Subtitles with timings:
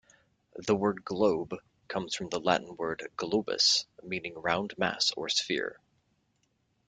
[0.55, 1.53] The word "globe"
[1.87, 5.79] comes from the Latin word "globus", meaning round mass or sphere.